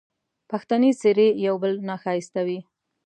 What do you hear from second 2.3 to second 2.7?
وې